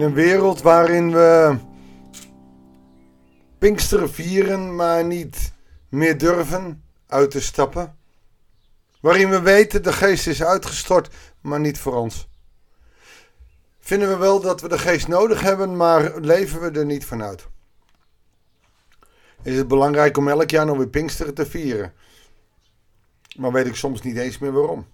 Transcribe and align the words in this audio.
In 0.00 0.06
een 0.06 0.14
wereld 0.14 0.62
waarin 0.62 1.12
we 1.12 1.56
Pinksteren 3.58 4.10
vieren, 4.10 4.74
maar 4.74 5.04
niet 5.04 5.52
meer 5.88 6.18
durven 6.18 6.84
uit 7.06 7.30
te 7.30 7.40
stappen. 7.40 7.96
Waarin 9.00 9.30
we 9.30 9.40
weten 9.40 9.82
de 9.82 9.92
geest 9.92 10.26
is 10.26 10.42
uitgestort, 10.42 11.14
maar 11.40 11.60
niet 11.60 11.78
voor 11.78 11.94
ons. 11.94 12.28
Vinden 13.78 14.08
we 14.08 14.16
wel 14.16 14.40
dat 14.40 14.60
we 14.60 14.68
de 14.68 14.78
geest 14.78 15.08
nodig 15.08 15.40
hebben, 15.40 15.76
maar 15.76 16.20
leven 16.20 16.60
we 16.60 16.78
er 16.78 16.86
niet 16.86 17.04
vanuit. 17.04 17.46
Is 19.42 19.56
het 19.56 19.68
belangrijk 19.68 20.16
om 20.16 20.28
elk 20.28 20.50
jaar 20.50 20.66
nog 20.66 20.76
weer 20.76 20.88
Pinksteren 20.88 21.34
te 21.34 21.46
vieren? 21.46 21.92
Maar 23.36 23.52
weet 23.52 23.66
ik 23.66 23.76
soms 23.76 24.02
niet 24.02 24.16
eens 24.16 24.38
meer 24.38 24.52
waarom. 24.52 24.86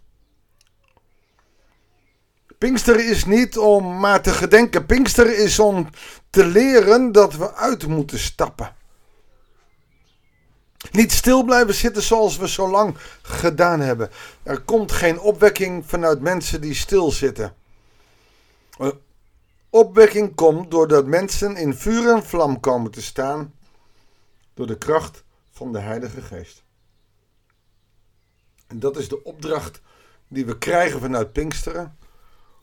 Pinkster 2.59 3.09
is 3.09 3.25
niet 3.25 3.59
om 3.59 3.99
maar 4.01 4.23
te 4.23 4.31
gedenken. 4.31 4.87
Pinkster 4.87 5.39
is 5.39 5.59
om 5.59 5.89
te 6.31 6.47
leren 6.47 7.13
dat 7.13 7.35
we 7.35 7.55
uit 7.55 7.87
moeten 7.87 8.19
stappen. 8.19 8.75
Niet 10.91 11.13
stil 11.13 11.45
blijven 11.45 11.75
zitten 11.75 12.03
zoals 12.03 12.37
we 12.37 12.49
zo 12.49 12.71
lang 12.71 12.97
gedaan 13.23 13.81
hebben. 13.81 14.11
Er 14.43 14.61
komt 14.61 14.93
geen 14.93 15.21
opwekking 15.21 15.87
vanuit 15.87 16.21
mensen 16.21 16.61
die 16.61 16.75
stilzitten. 16.75 17.55
Opwekking 19.71 20.35
komt 20.35 20.71
doordat 20.71 21.07
mensen 21.07 21.57
in 21.57 21.75
vuur 21.75 22.15
en 22.15 22.25
vlam 22.25 22.61
komen 22.61 22.91
te 22.91 23.03
staan 23.03 23.55
door 24.55 24.67
de 24.67 24.79
kracht 24.79 25.25
van 25.53 25.73
de 25.73 25.79
Heilige 25.79 26.23
Geest. 26.23 26.63
En 28.67 28.79
dat 28.79 28.97
is 28.97 29.09
de 29.09 29.25
opdracht 29.25 29.81
die 30.29 30.47
we 30.47 30.59
krijgen 30.59 31.01
vanuit 31.01 31.33
Pinksteren. 31.33 31.97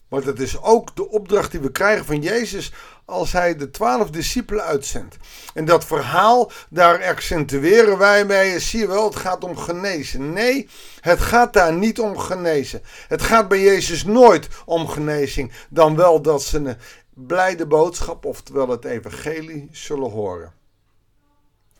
Maar 0.08 0.23
dat 0.23 0.40
is 0.40 0.62
ook 0.62 0.96
de 0.96 1.09
opdracht 1.09 1.52
die 1.52 1.59
we 1.59 1.72
krijgen 1.72 2.06
van 2.06 2.22
Jezus 2.22 2.73
als 3.06 3.32
hij 3.32 3.56
de 3.56 3.70
twaalf 3.70 4.09
discipelen 4.09 4.64
uitzendt. 4.64 5.18
En 5.54 5.66
dat 5.66 5.86
verhaal, 5.86 6.52
daar 6.70 7.04
accentueren 7.04 7.98
wij 7.98 8.26
mee. 8.26 8.59
Zie 8.59 8.80
je 8.80 8.88
wel, 8.88 9.06
het 9.06 9.16
gaat 9.16 9.44
om 9.44 9.58
genezen. 9.58 10.34
Nee, 10.34 10.70
het 11.00 11.20
gaat 11.20 11.54
daar 11.54 11.74
niet 11.74 12.00
om 12.00 12.18
genezen. 12.18 12.81
Het 13.08 13.22
gaat 13.22 13.48
bij 13.48 13.62
Jezus 13.62 14.06
nooit 14.06 14.48
om 14.66 14.88
genezing. 14.88 15.52
Dan 15.70 15.96
wel 15.96 16.22
dat 16.22 16.44
ze 16.44 16.58
een 16.58 16.78
blijde 17.14 17.66
boodschap, 17.66 18.26
oftewel 18.26 18.70
het 18.70 18.86
evangelie, 18.86 19.70
zullen 19.72 20.12
horen. 20.12 20.54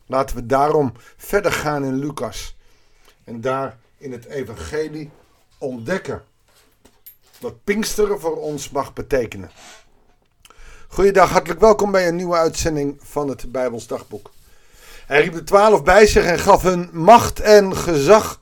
Laten 0.06 0.36
we 0.36 0.46
daarom 0.46 0.94
verder 1.18 1.52
gaan 1.52 1.84
in 1.84 2.00
Lucas. 2.00 2.56
En 3.24 3.42
daar 3.42 3.78
in 3.98 4.12
het 4.12 4.26
evangelie 4.26 5.12
ontdekken 5.58 6.24
wat 7.44 7.64
Pinksteren 7.64 8.20
voor 8.20 8.38
ons 8.38 8.70
mag 8.70 8.94
betekenen. 8.94 9.52
Goeiedag, 10.88 11.30
hartelijk 11.30 11.60
welkom 11.60 11.92
bij 11.92 12.08
een 12.08 12.16
nieuwe 12.16 12.36
uitzending 12.36 12.98
van 13.02 13.28
het 13.28 13.52
Bijbels 13.52 13.88
Dagboek. 13.88 14.32
Hij 15.06 15.22
riep 15.22 15.34
de 15.34 15.44
twaalf 15.44 15.84
bij 15.84 16.06
zich 16.08 16.26
en 16.26 16.40
gaf 16.40 16.62
hun 16.62 16.90
macht 16.92 17.40
en 17.40 17.76
gezag 17.76 18.40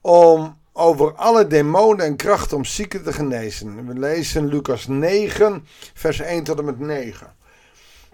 om 0.00 0.58
over 0.72 1.14
alle 1.14 1.46
demonen 1.46 2.06
en 2.06 2.16
krachten 2.16 2.56
om 2.56 2.64
zieken 2.64 3.02
te 3.02 3.12
genezen. 3.12 3.86
We 3.86 3.98
lezen 3.98 4.46
Lucas 4.46 4.86
9, 4.86 5.66
vers 5.94 6.20
1 6.20 6.44
tot 6.44 6.58
en 6.58 6.64
met 6.64 6.78
9. 6.78 7.36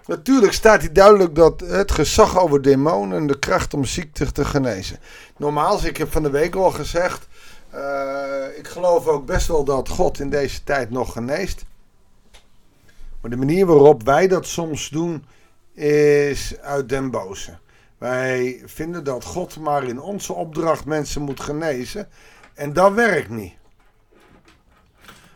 Natuurlijk 0.07 0.53
staat 0.53 0.81
hier 0.81 0.93
duidelijk 0.93 1.35
dat 1.35 1.61
het 1.61 1.93
gezag 1.93 2.39
over 2.39 2.63
demonen 2.63 3.19
en 3.19 3.27
de 3.27 3.39
kracht 3.39 3.75
om 3.75 3.85
ziekte 3.85 4.33
te 4.33 4.45
genezen. 4.45 4.99
Normaal, 5.37 5.85
ik 5.85 5.97
heb 5.97 6.13
van 6.13 6.23
de 6.23 6.31
week 6.31 6.55
al 6.55 6.71
gezegd, 6.71 7.27
uh, 7.75 8.59
ik 8.59 8.69
geloof 8.69 9.07
ook 9.07 9.27
best 9.27 9.47
wel 9.47 9.65
dat 9.65 9.89
God 9.89 10.21
in 10.21 10.31
deze 10.31 10.65
tijd 10.65 10.91
nog 10.91 11.13
geneest. 11.13 11.65
Maar 13.21 13.31
de 13.31 13.37
manier 13.37 13.67
waarop 13.67 14.03
wij 14.03 14.29
dat 14.29 14.47
soms 14.47 14.89
doen 14.89 15.25
is 15.75 16.59
uit 16.61 16.89
den 16.89 17.11
boze. 17.11 17.59
Wij 17.99 18.63
vinden 18.65 19.05
dat 19.05 19.25
God 19.25 19.59
maar 19.59 19.85
in 19.85 20.01
onze 20.01 20.33
opdracht 20.33 20.85
mensen 20.85 21.23
moet 21.23 21.41
genezen. 21.41 22.09
En 22.55 22.73
dat 22.73 22.93
werkt 22.93 23.31
niet. 23.31 23.55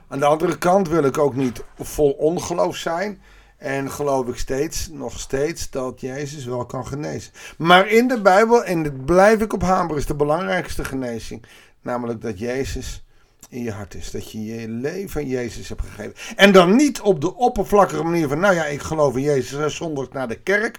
Aan 0.09 0.19
de 0.19 0.25
andere 0.25 0.59
kant 0.59 0.89
wil 0.89 1.05
ik 1.05 1.19
ook 1.19 1.35
niet 1.35 1.65
vol 1.79 2.11
ongeloof 2.11 2.77
zijn. 2.77 3.21
En 3.57 3.91
geloof 3.91 4.27
ik 4.27 4.37
steeds, 4.37 4.89
nog 4.89 5.19
steeds, 5.19 5.71
dat 5.71 6.01
Jezus 6.01 6.45
wel 6.45 6.67
kan 6.67 6.87
genezen. 6.87 7.33
Maar 7.57 7.89
in 7.89 8.09
de 8.09 8.21
Bijbel, 8.21 8.65
en 8.65 8.83
dit 8.83 9.05
blijf 9.05 9.41
ik 9.41 9.53
op 9.53 9.63
hameren, 9.63 9.97
is 9.97 10.07
de 10.07 10.15
belangrijkste 10.15 10.85
genezing. 10.85 11.45
Namelijk 11.89 12.21
dat 12.23 12.39
Jezus 12.39 13.05
in 13.49 13.63
je 13.63 13.73
hart 13.73 13.95
is. 13.95 14.11
Dat 14.11 14.33
je 14.33 14.45
je 14.45 14.69
leven 14.69 15.21
aan 15.21 15.27
Jezus 15.27 15.69
hebt 15.69 15.81
gegeven. 15.81 16.37
En 16.37 16.53
dan 16.53 16.77
niet 16.77 17.01
op 17.01 17.21
de 17.21 17.35
oppervlakkige 17.35 18.03
manier 18.03 18.29
van, 18.29 18.39
nou 18.39 18.55
ja, 18.55 18.65
ik 18.65 18.81
geloof 18.81 19.17
in 19.17 19.23
Jezus 19.23 19.77
zondag 19.77 20.13
naar 20.13 20.29
de 20.29 20.41
kerk. 20.41 20.79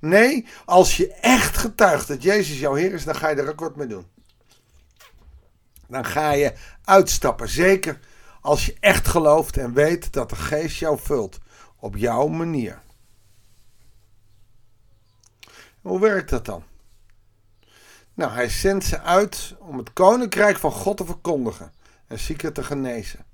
Nee, 0.00 0.46
als 0.64 0.96
je 0.96 1.12
echt 1.12 1.56
getuigt 1.56 2.08
dat 2.08 2.22
Jezus 2.22 2.58
jouw 2.58 2.74
Heer 2.74 2.92
is, 2.92 3.04
dan 3.04 3.14
ga 3.14 3.28
je 3.28 3.36
er 3.36 3.54
wat 3.56 3.76
mee 3.76 3.86
doen. 3.86 4.06
Dan 5.88 6.04
ga 6.04 6.30
je 6.30 6.52
uitstappen. 6.84 7.48
Zeker 7.48 7.98
als 8.40 8.66
je 8.66 8.76
echt 8.80 9.08
gelooft 9.08 9.56
en 9.56 9.72
weet 9.72 10.12
dat 10.12 10.30
de 10.30 10.36
geest 10.36 10.78
jou 10.78 10.98
vult. 10.98 11.38
Op 11.76 11.96
jouw 11.96 12.26
manier. 12.26 12.80
Hoe 15.80 16.00
werkt 16.00 16.30
dat 16.30 16.44
dan? 16.44 16.62
Nou, 18.16 18.32
hij 18.32 18.48
zendt 18.48 18.84
ze 18.84 19.00
uit 19.00 19.54
om 19.58 19.78
het 19.78 19.92
koninkrijk 19.92 20.56
van 20.56 20.72
God 20.72 20.96
te 20.96 21.04
verkondigen 21.04 21.72
en 22.06 22.18
zieken 22.18 22.52
te 22.52 22.62
genezen. 22.62 23.24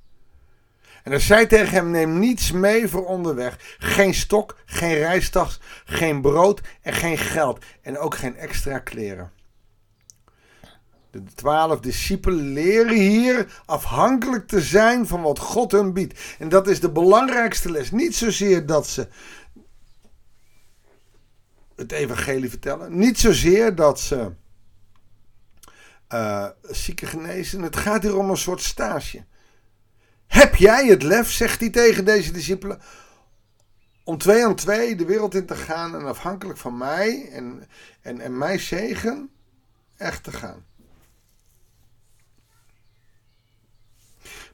En 1.02 1.10
hij 1.10 1.20
zei 1.20 1.46
tegen 1.46 1.74
hem: 1.74 1.90
Neem 1.90 2.18
niets 2.18 2.52
mee 2.52 2.88
voor 2.88 3.06
onderweg. 3.06 3.76
Geen 3.78 4.14
stok, 4.14 4.56
geen 4.64 4.94
reistas, 4.94 5.60
geen 5.84 6.20
brood 6.20 6.60
en 6.80 6.92
geen 6.92 7.18
geld. 7.18 7.64
En 7.82 7.98
ook 7.98 8.14
geen 8.14 8.36
extra 8.36 8.78
kleren. 8.78 9.32
De 11.10 11.22
twaalf 11.34 11.80
discipelen 11.80 12.52
leren 12.52 12.96
hier 12.96 13.60
afhankelijk 13.64 14.46
te 14.46 14.60
zijn 14.60 15.06
van 15.06 15.22
wat 15.22 15.38
God 15.38 15.72
hun 15.72 15.92
biedt. 15.92 16.20
En 16.38 16.48
dat 16.48 16.68
is 16.68 16.80
de 16.80 16.90
belangrijkste 16.90 17.70
les. 17.70 17.90
Niet 17.90 18.16
zozeer 18.16 18.66
dat 18.66 18.86
ze 18.86 19.08
het 21.76 21.92
evangelie 21.92 22.50
vertellen. 22.50 22.98
Niet 22.98 23.18
zozeer 23.18 23.74
dat 23.74 24.00
ze 24.00 24.32
uh, 26.12 26.48
zieken 26.62 27.08
genezen. 27.08 27.62
Het 27.62 27.76
gaat 27.76 28.02
hier 28.02 28.16
om 28.16 28.30
een 28.30 28.36
soort 28.36 28.60
stage. 28.60 29.24
Heb 30.26 30.54
jij 30.54 30.86
het 30.86 31.02
lef, 31.02 31.30
zegt 31.30 31.60
hij 31.60 31.70
tegen 31.70 32.04
deze 32.04 32.32
discipelen, 32.32 32.80
om 34.04 34.18
twee 34.18 34.46
aan 34.46 34.54
twee 34.54 34.96
de 34.96 35.04
wereld 35.04 35.34
in 35.34 35.46
te 35.46 35.56
gaan 35.56 35.94
en 35.94 36.06
afhankelijk 36.06 36.58
van 36.58 36.76
mij 36.76 37.28
en, 37.30 37.68
en, 38.00 38.20
en 38.20 38.38
mijn 38.38 38.60
zegen 38.60 39.30
echt 39.96 40.24
te 40.24 40.32
gaan? 40.32 40.64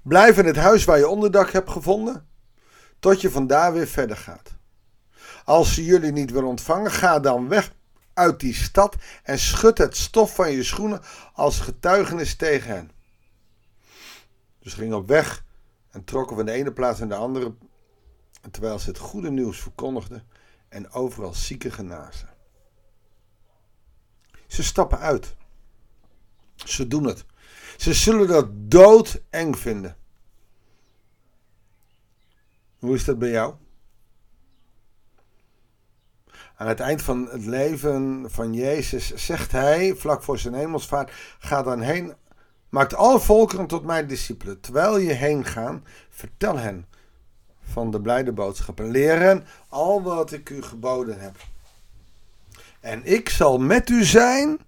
Blijf 0.02 0.38
in 0.38 0.46
het 0.46 0.56
huis 0.56 0.84
waar 0.84 0.98
je 0.98 1.08
onderdak 1.08 1.50
hebt 1.50 1.70
gevonden, 1.70 2.28
tot 2.98 3.20
je 3.20 3.30
vandaar 3.30 3.72
weer 3.72 3.86
verder 3.86 4.16
gaat. 4.16 4.56
Als 5.44 5.74
ze 5.74 5.84
jullie 5.84 6.12
niet 6.12 6.30
willen 6.30 6.48
ontvangen, 6.48 6.90
ga 6.90 7.20
dan 7.20 7.48
weg 7.48 7.72
uit 8.18 8.40
die 8.40 8.54
stad 8.54 8.96
en 9.22 9.38
schud 9.38 9.78
het 9.78 9.96
stof 9.96 10.34
van 10.34 10.50
je 10.50 10.62
schoenen 10.62 11.00
als 11.32 11.60
getuigenis 11.60 12.36
tegen 12.36 12.70
hen. 12.70 12.90
Dus 14.58 14.74
gingen 14.74 14.96
op 14.96 15.08
weg 15.08 15.44
en 15.90 16.04
trokken 16.04 16.36
van 16.36 16.46
de 16.46 16.52
ene 16.52 16.72
plaats 16.72 16.98
naar 16.98 17.08
de 17.08 17.14
andere, 17.14 17.54
terwijl 18.50 18.78
ze 18.78 18.88
het 18.88 18.98
goede 18.98 19.30
nieuws 19.30 19.58
verkondigden 19.60 20.28
en 20.68 20.90
overal 20.90 21.34
zieken 21.34 21.72
genazen. 21.72 22.28
Ze 24.46 24.62
stappen 24.62 24.98
uit. 24.98 25.36
Ze 26.54 26.86
doen 26.86 27.04
het. 27.04 27.24
Ze 27.76 27.94
zullen 27.94 28.28
dat 28.28 28.46
doodeng 28.50 29.58
vinden. 29.58 29.96
Hoe 32.78 32.94
is 32.94 33.04
dat 33.04 33.18
bij 33.18 33.30
jou? 33.30 33.54
Aan 36.58 36.68
het 36.68 36.80
eind 36.80 37.02
van 37.02 37.28
het 37.30 37.44
leven 37.44 38.26
van 38.30 38.54
Jezus 38.54 39.14
zegt 39.14 39.52
hij, 39.52 39.94
vlak 39.94 40.22
voor 40.22 40.38
zijn 40.38 40.54
hemelsvaart, 40.54 41.12
ga 41.38 41.62
dan 41.62 41.80
heen, 41.80 42.14
maakt 42.68 42.94
alle 42.94 43.20
volkeren 43.20 43.66
tot 43.66 43.84
mijn 43.84 44.06
discipelen. 44.06 44.60
Terwijl 44.60 44.98
je 44.98 45.12
heen 45.12 45.44
gaat, 45.44 45.80
vertel 46.10 46.58
hen 46.58 46.86
van 47.62 47.90
de 47.90 48.00
blijde 48.00 48.32
boodschap 48.32 48.80
en 48.80 48.90
leer 48.90 49.18
hen 49.18 49.44
al 49.68 50.02
wat 50.02 50.32
ik 50.32 50.50
u 50.50 50.62
geboden 50.62 51.20
heb. 51.20 51.36
En 52.80 53.04
ik 53.04 53.28
zal 53.28 53.58
met 53.58 53.88
u 53.88 54.04
zijn 54.04 54.58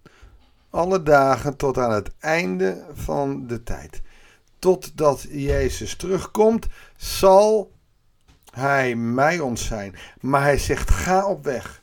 alle 0.70 1.02
dagen 1.02 1.56
tot 1.56 1.78
aan 1.78 1.92
het 1.92 2.10
einde 2.18 2.84
van 2.92 3.46
de 3.46 3.62
tijd. 3.62 4.02
Totdat 4.58 5.26
Jezus 5.28 5.96
terugkomt, 5.96 6.66
zal 6.96 7.72
hij 8.50 8.94
mij 8.96 9.40
ons 9.40 9.66
zijn. 9.66 9.94
Maar 10.20 10.42
hij 10.42 10.58
zegt: 10.58 10.90
ga 10.90 11.26
op 11.26 11.44
weg. 11.44 11.79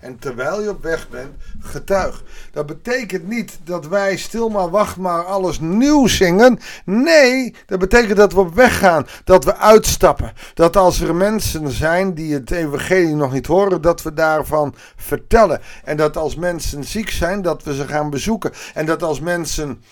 En 0.00 0.18
terwijl 0.18 0.62
je 0.62 0.70
op 0.70 0.82
weg 0.82 1.08
bent, 1.08 1.34
getuig. 1.60 2.22
Dat 2.52 2.66
betekent 2.66 3.28
niet 3.28 3.58
dat 3.64 3.86
wij 3.86 4.16
stil 4.16 4.48
maar 4.48 4.70
wacht 4.70 4.96
maar 4.96 5.24
alles 5.24 5.60
nieuw 5.60 6.06
zingen. 6.06 6.58
Nee, 6.84 7.54
dat 7.66 7.78
betekent 7.78 8.16
dat 8.16 8.32
we 8.32 8.40
op 8.40 8.54
weg 8.54 8.78
gaan. 8.78 9.06
Dat 9.24 9.44
we 9.44 9.56
uitstappen. 9.56 10.32
Dat 10.54 10.76
als 10.76 11.00
er 11.00 11.14
mensen 11.14 11.70
zijn 11.70 12.14
die 12.14 12.34
het 12.34 12.50
evangelie 12.50 13.14
nog 13.14 13.32
niet 13.32 13.46
horen, 13.46 13.80
dat 13.80 14.02
we 14.02 14.12
daarvan 14.12 14.74
vertellen. 14.96 15.60
En 15.84 15.96
dat 15.96 16.16
als 16.16 16.36
mensen 16.36 16.84
ziek 16.84 17.10
zijn, 17.10 17.42
dat 17.42 17.62
we 17.62 17.74
ze 17.74 17.86
gaan 17.86 18.10
bezoeken. 18.10 18.52
En 18.74 18.86
dat 18.86 19.02
als 19.02 19.20
mensen, 19.20 19.82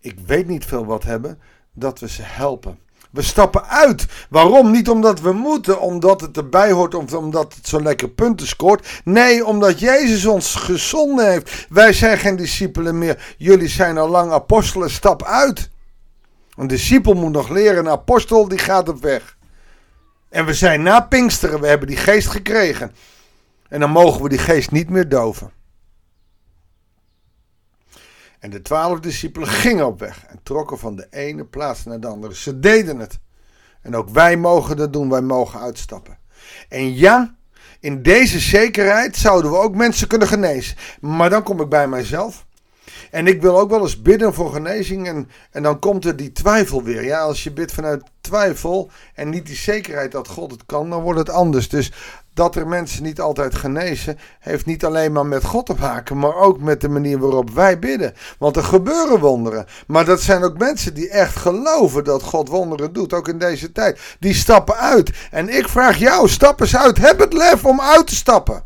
ik 0.00 0.18
weet 0.26 0.46
niet 0.46 0.64
veel 0.64 0.84
wat 0.84 1.02
hebben, 1.02 1.40
dat 1.72 2.00
we 2.00 2.08
ze 2.08 2.22
helpen. 2.22 2.78
We 3.10 3.22
stappen 3.22 3.68
uit. 3.68 4.06
Waarom? 4.30 4.70
Niet 4.70 4.88
omdat 4.88 5.20
we 5.20 5.32
moeten, 5.32 5.80
omdat 5.80 6.20
het 6.20 6.36
erbij 6.36 6.70
hoort 6.72 6.94
of 6.94 7.12
omdat 7.12 7.54
het 7.54 7.66
zo 7.66 7.82
lekker 7.82 8.08
punten 8.08 8.46
scoort. 8.46 9.00
Nee, 9.04 9.44
omdat 9.44 9.80
Jezus 9.80 10.26
ons 10.26 10.54
gezonden 10.54 11.30
heeft. 11.30 11.66
Wij 11.68 11.92
zijn 11.92 12.18
geen 12.18 12.36
discipelen 12.36 12.98
meer. 12.98 13.34
Jullie 13.38 13.68
zijn 13.68 13.98
al 13.98 14.08
lang 14.08 14.32
apostelen. 14.32 14.90
Stap 14.90 15.24
uit. 15.24 15.70
Een 16.56 16.66
discipel 16.66 17.14
moet 17.14 17.32
nog 17.32 17.48
leren. 17.48 17.78
Een 17.78 17.88
apostel 17.88 18.48
die 18.48 18.58
gaat 18.58 18.88
op 18.88 19.02
weg. 19.02 19.36
En 20.28 20.46
we 20.46 20.54
zijn 20.54 20.82
na 20.82 21.00
Pinksteren. 21.00 21.60
We 21.60 21.66
hebben 21.66 21.88
die 21.88 21.96
geest 21.96 22.28
gekregen. 22.28 22.94
En 23.68 23.80
dan 23.80 23.90
mogen 23.90 24.22
we 24.22 24.28
die 24.28 24.38
geest 24.38 24.70
niet 24.70 24.90
meer 24.90 25.08
doven. 25.08 25.57
En 28.38 28.50
de 28.50 28.62
twaalf 28.62 29.00
discipelen 29.00 29.48
gingen 29.48 29.86
op 29.86 29.98
weg 29.98 30.24
en 30.26 30.40
trokken 30.42 30.78
van 30.78 30.96
de 30.96 31.06
ene 31.10 31.44
plaats 31.44 31.84
naar 31.84 32.00
de 32.00 32.06
andere. 32.06 32.34
Ze 32.34 32.58
deden 32.58 32.98
het. 32.98 33.18
En 33.82 33.96
ook 33.96 34.08
wij 34.08 34.36
mogen 34.36 34.76
dat 34.76 34.92
doen, 34.92 35.10
wij 35.10 35.20
mogen 35.20 35.60
uitstappen. 35.60 36.18
En 36.68 36.94
ja, 36.94 37.34
in 37.80 38.02
deze 38.02 38.38
zekerheid 38.38 39.16
zouden 39.16 39.50
we 39.50 39.56
ook 39.56 39.74
mensen 39.74 40.08
kunnen 40.08 40.28
genezen. 40.28 40.76
Maar 41.00 41.30
dan 41.30 41.42
kom 41.42 41.60
ik 41.60 41.68
bij 41.68 41.88
mijzelf. 41.88 42.46
En 43.10 43.26
ik 43.26 43.42
wil 43.42 43.58
ook 43.58 43.70
wel 43.70 43.80
eens 43.80 44.02
bidden 44.02 44.34
voor 44.34 44.52
genezing. 44.52 45.06
En, 45.06 45.30
en 45.50 45.62
dan 45.62 45.78
komt 45.78 46.04
er 46.04 46.16
die 46.16 46.32
twijfel 46.32 46.82
weer. 46.82 47.04
Ja, 47.04 47.20
als 47.20 47.44
je 47.44 47.52
bidt 47.52 47.72
vanuit 47.72 48.02
twijfel 48.20 48.90
en 49.14 49.28
niet 49.28 49.46
die 49.46 49.56
zekerheid 49.56 50.12
dat 50.12 50.28
God 50.28 50.50
het 50.50 50.66
kan, 50.66 50.90
dan 50.90 51.02
wordt 51.02 51.18
het 51.18 51.30
anders. 51.30 51.68
Dus 51.68 51.92
dat 52.38 52.56
er 52.56 52.68
mensen 52.68 53.02
niet 53.02 53.20
altijd 53.20 53.54
genezen, 53.54 54.18
heeft 54.38 54.66
niet 54.66 54.84
alleen 54.84 55.12
maar 55.12 55.26
met 55.26 55.44
God 55.44 55.66
te 55.66 55.74
maken, 55.78 56.18
maar 56.18 56.34
ook 56.34 56.60
met 56.60 56.80
de 56.80 56.88
manier 56.88 57.18
waarop 57.18 57.50
wij 57.50 57.78
bidden. 57.78 58.14
Want 58.38 58.56
er 58.56 58.64
gebeuren 58.64 59.20
wonderen. 59.20 59.66
Maar 59.86 60.04
dat 60.04 60.20
zijn 60.20 60.44
ook 60.44 60.58
mensen 60.58 60.94
die 60.94 61.10
echt 61.10 61.36
geloven 61.36 62.04
dat 62.04 62.22
God 62.22 62.48
wonderen 62.48 62.92
doet, 62.92 63.12
ook 63.12 63.28
in 63.28 63.38
deze 63.38 63.72
tijd. 63.72 64.16
Die 64.18 64.34
stappen 64.34 64.76
uit. 64.76 65.28
En 65.30 65.48
ik 65.48 65.68
vraag 65.68 65.98
jou, 65.98 66.28
stap 66.28 66.60
eens 66.60 66.76
uit. 66.76 66.98
Heb 66.98 67.18
het 67.18 67.32
lef 67.32 67.64
om 67.64 67.80
uit 67.80 68.06
te 68.06 68.14
stappen. 68.14 68.64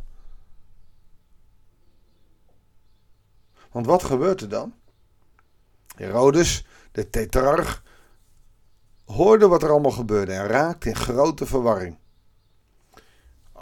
Want 3.70 3.86
wat 3.86 4.04
gebeurt 4.04 4.40
er 4.40 4.48
dan? 4.48 4.74
Herodes, 5.96 6.66
de 6.92 7.10
tetrarch, 7.10 7.82
hoorde 9.04 9.48
wat 9.48 9.62
er 9.62 9.70
allemaal 9.70 9.90
gebeurde 9.90 10.32
en 10.32 10.46
raakte 10.46 10.88
in 10.88 10.96
grote 10.96 11.46
verwarring. 11.46 12.00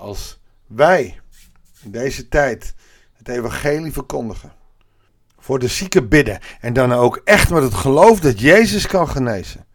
Als 0.01 0.39
wij 0.67 1.21
in 1.83 1.91
deze 1.91 2.29
tijd 2.29 2.75
het 3.17 3.29
evangelie 3.29 3.93
verkondigen, 3.93 4.53
voor 5.39 5.59
de 5.59 5.69
zieken 5.69 6.09
bidden 6.09 6.41
en 6.61 6.73
dan 6.73 6.93
ook 6.93 7.21
echt 7.25 7.51
met 7.51 7.63
het 7.63 7.75
geloof 7.75 8.21
dat 8.21 8.41
Jezus 8.41 8.87
kan 8.87 9.09
genezen, 9.09 9.67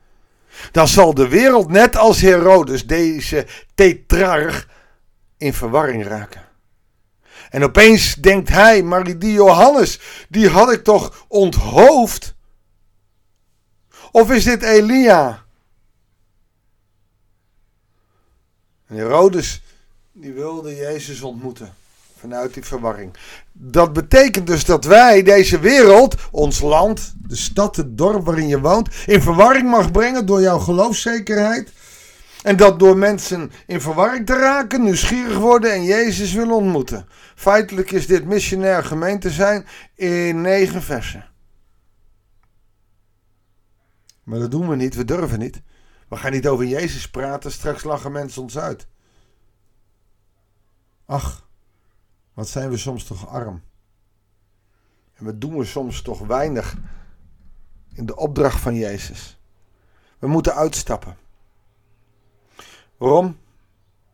dan 0.71 0.87
zal 0.87 1.13
de 1.13 1.27
wereld 1.27 1.69
net 1.69 1.97
als 1.97 2.21
Herodes, 2.21 2.87
deze 2.87 3.47
tetrarch, 3.75 4.67
in 5.37 5.53
verwarring 5.53 6.05
raken. 6.05 6.43
En 7.49 7.63
opeens 7.63 8.15
denkt 8.15 8.49
hij, 8.49 8.83
maar 8.83 9.19
die 9.19 9.33
Johannes, 9.33 9.99
die 10.29 10.49
had 10.49 10.71
ik 10.71 10.83
toch 10.83 11.25
onthoofd? 11.27 12.35
Of 14.11 14.31
is 14.31 14.43
dit 14.43 14.63
Elia? 14.63 15.45
En 18.87 18.95
Herodes, 18.95 19.63
die 20.17 20.33
wilde 20.33 20.75
Jezus 20.75 21.21
ontmoeten. 21.21 21.73
Vanuit 22.17 22.53
die 22.53 22.63
verwarring. 22.63 23.13
Dat 23.51 23.93
betekent 23.93 24.47
dus 24.47 24.65
dat 24.65 24.85
wij 24.85 25.23
deze 25.23 25.59
wereld, 25.59 26.15
ons 26.31 26.61
land, 26.61 27.13
de 27.27 27.35
stad, 27.35 27.75
het 27.75 27.97
dorp 27.97 28.25
waarin 28.25 28.47
je 28.47 28.59
woont, 28.59 28.89
in 29.05 29.21
verwarring 29.21 29.69
mag 29.69 29.91
brengen 29.91 30.25
door 30.25 30.41
jouw 30.41 30.59
geloofszekerheid. 30.59 31.71
En 32.43 32.57
dat 32.57 32.79
door 32.79 32.97
mensen 32.97 33.51
in 33.67 33.81
verwarring 33.81 34.25
te 34.25 34.33
raken, 34.33 34.83
nieuwsgierig 34.83 35.37
worden 35.37 35.71
en 35.71 35.83
Jezus 35.83 36.33
willen 36.33 36.55
ontmoeten. 36.55 37.07
Feitelijk 37.35 37.91
is 37.91 38.07
dit 38.07 38.25
missionair 38.25 38.83
gemeente 38.83 39.29
zijn 39.29 39.65
in 39.95 40.41
negen 40.41 40.81
versen. 40.81 41.25
Maar 44.23 44.39
dat 44.39 44.51
doen 44.51 44.69
we 44.69 44.75
niet, 44.75 44.95
we 44.95 45.05
durven 45.05 45.39
niet. 45.39 45.61
We 46.09 46.15
gaan 46.15 46.31
niet 46.31 46.47
over 46.47 46.65
Jezus 46.65 47.09
praten, 47.09 47.51
straks 47.51 47.83
lachen 47.83 48.11
mensen 48.11 48.41
ons 48.41 48.57
uit. 48.57 48.87
Ach, 51.05 51.47
wat 52.33 52.47
zijn 52.47 52.69
we 52.69 52.77
soms 52.77 53.03
toch 53.03 53.27
arm. 53.27 53.61
En 55.13 55.25
wat 55.25 55.41
doen 55.41 55.57
we 55.57 55.65
soms 55.65 56.01
toch 56.01 56.19
weinig 56.19 56.77
in 57.93 58.05
de 58.05 58.15
opdracht 58.15 58.59
van 58.59 58.75
Jezus. 58.75 59.39
We 60.19 60.27
moeten 60.27 60.55
uitstappen. 60.55 61.17
Waarom? 62.97 63.37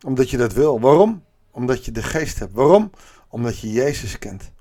Omdat 0.06 0.30
je 0.30 0.38
dat 0.38 0.54
wil. 0.54 0.80
Waarom? 0.80 1.24
Omdat 1.52 1.86
je 1.86 1.92
de 1.92 2.04
geest 2.04 2.40
hebt. 2.40 2.54
Waarom? 2.54 2.92
Omdat 3.28 3.60
je 3.60 3.72
Jezus 3.72 4.20
kent. 4.20 4.52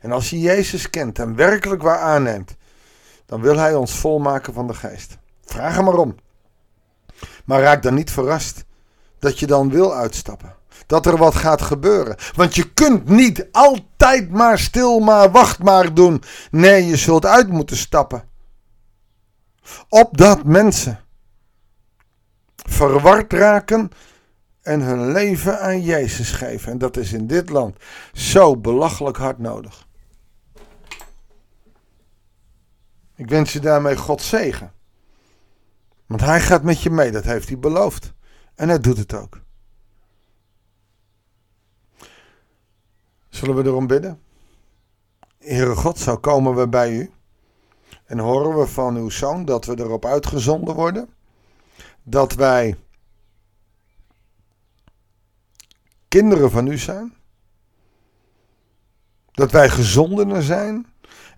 En 0.00 0.12
als 0.12 0.30
je 0.30 0.40
Jezus 0.40 0.90
kent 0.90 1.18
en 1.18 1.34
werkelijk 1.34 1.82
waar 1.82 1.98
aanneemt, 1.98 2.56
dan 3.26 3.40
wil 3.40 3.56
Hij 3.56 3.74
ons 3.74 3.98
volmaken 3.98 4.52
van 4.52 4.66
de 4.66 4.74
geest. 4.74 5.18
Vraag 5.40 5.74
hem 5.74 5.84
maar 5.84 5.94
om. 5.94 6.14
Maar 7.44 7.60
raak 7.60 7.82
dan 7.82 7.94
niet 7.94 8.10
verrast 8.10 8.64
dat 9.18 9.38
je 9.38 9.46
dan 9.46 9.70
wil 9.70 9.94
uitstappen. 9.94 10.56
Dat 10.86 11.06
er 11.06 11.16
wat 11.16 11.34
gaat 11.34 11.62
gebeuren. 11.62 12.16
Want 12.34 12.54
je 12.54 12.72
kunt 12.72 13.08
niet 13.08 13.48
altijd 13.52 14.30
maar 14.30 14.58
stil 14.58 14.98
maar 14.98 15.30
wacht 15.30 15.58
maar 15.58 15.94
doen. 15.94 16.22
Nee, 16.50 16.86
je 16.86 16.96
zult 16.96 17.26
uit 17.26 17.48
moeten 17.48 17.76
stappen. 17.76 18.28
Opdat 19.88 20.44
mensen 20.44 21.00
verward 22.56 23.32
raken 23.32 23.90
en 24.62 24.80
hun 24.80 25.12
leven 25.12 25.60
aan 25.60 25.82
Jezus 25.82 26.30
geven. 26.30 26.72
En 26.72 26.78
dat 26.78 26.96
is 26.96 27.12
in 27.12 27.26
dit 27.26 27.48
land 27.48 27.76
zo 28.12 28.56
belachelijk 28.56 29.16
hard 29.16 29.38
nodig. 29.38 29.88
Ik 33.16 33.28
wens 33.28 33.52
je 33.52 33.60
daarmee 33.60 33.96
God 33.96 34.22
zegen. 34.22 34.72
Want 36.06 36.20
hij 36.20 36.40
gaat 36.40 36.62
met 36.62 36.82
je 36.82 36.90
mee, 36.90 37.10
dat 37.10 37.24
heeft 37.24 37.48
hij 37.48 37.58
beloofd. 37.58 38.12
En 38.54 38.68
hij 38.68 38.78
doet 38.78 38.98
het 38.98 39.14
ook. 39.14 39.40
Zullen 43.40 43.56
we 43.56 43.64
erom 43.64 43.86
bidden? 43.86 44.20
Heere 45.38 45.74
God, 45.74 45.98
zo 45.98 46.16
komen 46.16 46.54
we 46.54 46.68
bij 46.68 46.92
u. 46.92 47.10
En 48.04 48.18
horen 48.18 48.58
we 48.58 48.66
van 48.66 48.96
uw 48.96 49.08
zoon 49.08 49.44
dat 49.44 49.64
we 49.64 49.78
erop 49.78 50.04
uitgezonden 50.04 50.74
worden. 50.74 51.08
Dat 52.02 52.32
wij 52.32 52.76
kinderen 56.08 56.50
van 56.50 56.66
u 56.66 56.78
zijn. 56.78 57.14
Dat 59.32 59.50
wij 59.50 59.68
gezondenen 59.68 60.42
zijn. 60.42 60.89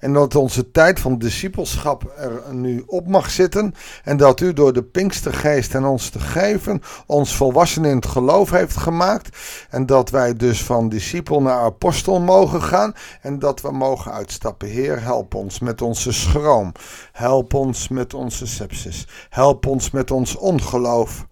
En 0.02 0.12
dat 0.12 0.35
onze 0.35 0.71
tijd 0.71 1.00
van 1.00 1.18
discipelschap 1.18 2.12
er 2.16 2.54
nu 2.54 2.82
op 2.87 3.09
mag 3.09 3.30
zitten. 3.30 3.75
En 4.04 4.16
dat 4.16 4.40
u 4.40 4.52
door 4.52 4.73
de 4.73 4.82
Pinkstergeest 4.82 5.75
en 5.75 5.85
ons 5.85 6.09
te 6.09 6.18
geven, 6.21 6.82
ons 7.06 7.37
volwassen 7.37 7.85
in 7.85 7.97
het 7.97 8.06
geloof 8.06 8.50
heeft 8.50 8.76
gemaakt. 8.76 9.38
En 9.71 9.87
dat 9.87 10.11
wij 10.11 10.35
dus 10.35 10.64
van 10.64 10.88
discipel 10.88 11.42
naar 11.42 11.59
apostel 11.59 12.21
mogen 12.21 12.62
gaan. 12.62 12.94
En 13.21 13.38
dat 13.38 13.61
we 13.61 13.71
mogen 13.71 14.12
uitstappen. 14.12 14.68
Heer, 14.68 15.02
help 15.02 15.35
ons 15.35 15.59
met 15.59 15.82
onze 15.82 16.12
schroom. 16.12 16.73
Help 17.12 17.54
ons 17.54 17.88
met 17.88 18.14
onze 18.14 18.47
sepsis. 18.47 19.06
Help 19.28 19.66
ons 19.66 19.90
met 19.90 20.11
ons 20.11 20.37
ongeloof. 20.37 21.26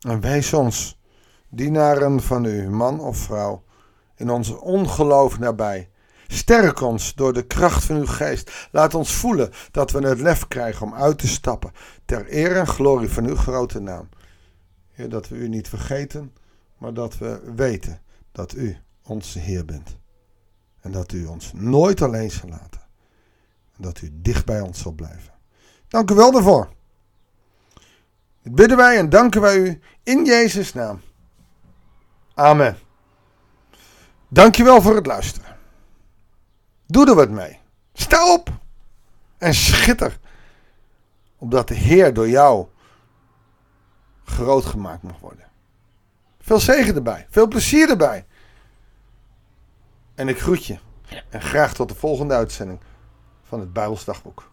En 0.00 0.20
wees 0.20 0.52
ons, 0.52 1.00
dienaren 1.48 2.22
van 2.22 2.44
u, 2.44 2.70
man 2.70 3.00
of 3.00 3.16
vrouw, 3.16 3.62
in 4.16 4.30
ons 4.30 4.50
ongeloof 4.50 5.38
nabij 5.38 5.88
Sterk 6.26 6.80
ons 6.80 7.14
door 7.14 7.32
de 7.32 7.46
kracht 7.46 7.84
van 7.84 7.96
uw 7.96 8.06
geest. 8.06 8.68
Laat 8.70 8.94
ons 8.94 9.14
voelen 9.14 9.52
dat 9.70 9.90
we 9.90 10.06
het 10.06 10.20
lef 10.20 10.48
krijgen 10.48 10.86
om 10.86 10.94
uit 10.94 11.18
te 11.18 11.28
stappen. 11.28 11.72
Ter 12.04 12.26
eer 12.28 12.56
en 12.56 12.66
glorie 12.66 13.08
van 13.08 13.26
uw 13.26 13.36
grote 13.36 13.80
naam. 13.80 14.08
Heer, 14.92 15.08
dat 15.08 15.28
we 15.28 15.36
u 15.36 15.48
niet 15.48 15.68
vergeten, 15.68 16.32
maar 16.78 16.94
dat 16.94 17.18
we 17.18 17.52
weten 17.56 18.00
dat 18.32 18.54
u 18.54 18.76
onze 19.02 19.38
Heer 19.38 19.64
bent. 19.64 19.96
En 20.80 20.92
dat 20.92 21.12
u 21.12 21.26
ons 21.26 21.52
nooit 21.52 22.02
alleen 22.02 22.30
zal 22.30 22.48
laten. 22.48 22.80
En 23.76 23.82
dat 23.82 24.00
u 24.00 24.10
dicht 24.12 24.44
bij 24.44 24.60
ons 24.60 24.80
zal 24.80 24.92
blijven. 24.92 25.32
Dank 25.88 26.10
u 26.10 26.14
wel 26.14 26.32
daarvoor. 26.32 26.68
Bidden 28.42 28.76
wij 28.76 28.98
en 28.98 29.08
danken 29.08 29.40
wij 29.40 29.56
u 29.56 29.80
in 30.02 30.24
Jezus' 30.24 30.72
naam. 30.72 31.00
Amen. 32.34 32.78
Dankjewel 34.28 34.82
voor 34.82 34.94
het 34.94 35.06
luisteren. 35.06 35.53
Doe 36.94 37.08
er 37.08 37.14
wat 37.14 37.30
mee. 37.30 37.58
Sta 37.92 38.32
op 38.32 38.48
en 39.38 39.54
schitter. 39.54 40.18
Opdat 41.38 41.68
de 41.68 41.74
Heer 41.74 42.14
door 42.14 42.28
jou 42.28 42.66
groot 44.24 44.64
gemaakt 44.64 45.02
mag 45.02 45.18
worden. 45.18 45.44
Veel 46.40 46.60
zegen 46.60 46.94
erbij. 46.94 47.26
Veel 47.30 47.48
plezier 47.48 47.90
erbij. 47.90 48.26
En 50.14 50.28
ik 50.28 50.40
groet 50.40 50.66
je. 50.66 50.78
En 51.30 51.40
graag 51.40 51.74
tot 51.74 51.88
de 51.88 51.94
volgende 51.94 52.34
uitzending 52.34 52.80
van 53.42 53.60
het 53.60 53.72
Bijbels 53.72 54.04
Dagboek. 54.04 54.50